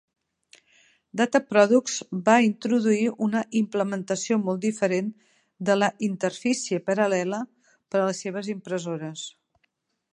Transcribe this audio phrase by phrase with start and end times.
[1.19, 1.97] Dataproducts
[2.29, 5.13] va introduir una implementació molt diferent
[5.71, 9.27] de la interfície paral·lela per a les seves impressores.